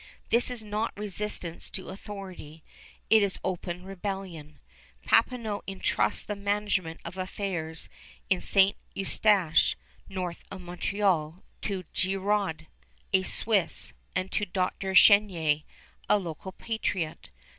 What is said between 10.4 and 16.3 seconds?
of Montreal, to Girod, a Swiss, and to Dr. Chenier, a